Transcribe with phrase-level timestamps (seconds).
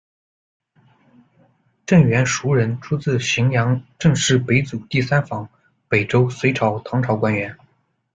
[1.85, 5.47] 郑元璹人，出自荥阳郑氏北祖第三房，
[5.87, 7.55] 北周、隋朝、唐朝官员。